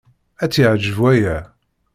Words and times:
Ad 0.43 0.49
tt-yeɛjeb 0.49 0.97
waya. 1.03 1.37